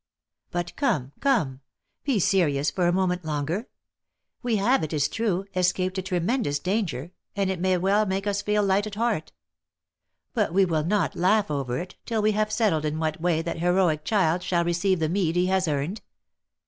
[0.49, 1.61] But come, come—
[2.05, 3.67] be serious for a moment longer:
[4.41, 8.41] we have, it is true, escaped a tremendous danger, and it may well make us
[8.41, 9.31] feel light at heart;
[10.33, 13.59] but we will not laugh over it, till we have settled in what way that
[13.59, 16.01] heroic child shall receive the meed he has earned.